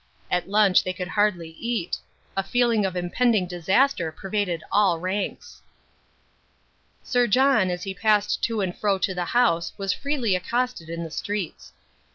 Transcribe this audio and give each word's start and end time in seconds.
At 0.31 0.49
lunch 0.49 0.83
they 0.83 0.93
could 0.93 1.09
hardly 1.09 1.51
eat. 1.59 1.97
A 2.35 2.41
feeling 2.41 2.87
of 2.87 2.95
impending 2.95 3.45
disaster 3.45 4.11
pervaded 4.11 4.63
all 4.71 4.97
ranks. 4.97 5.61
Sir 7.03 7.27
John 7.27 7.69
as 7.69 7.83
he 7.83 7.93
passed 7.93 8.41
to 8.45 8.61
and 8.61 8.75
fro 8.75 8.97
to 8.97 9.13
the 9.13 9.25
House 9.25 9.73
was 9.77 9.93
freely 9.93 10.35
accosted 10.35 10.89
in 10.89 11.03
the 11.03 11.11
streets. 11.11 11.71